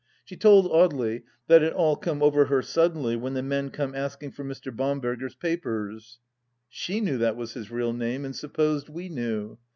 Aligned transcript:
She 0.25 0.35
told 0.35 0.65
Audely 0.71 1.21
that" 1.45 1.61
it 1.63 1.73
come 2.01 2.23
all 2.23 2.27
over 2.27 2.45
her 2.45 2.63
suddenly 2.63 3.15
when 3.15 3.35
the 3.35 3.43
men 3.43 3.69
come 3.69 3.93
asking 3.93 4.31
for 4.31 4.43
Mr. 4.43 4.75
Bamberger's 4.75 5.35
papers." 5.35 6.17
She 6.69 6.99
knew 6.99 7.19
that 7.19 7.37
was 7.37 7.53
his 7.53 7.69
real 7.69 7.93
name, 7.93 8.25
and 8.25 8.35
supposed 8.35 8.89
we 8.89 9.09
knew. 9.09 9.59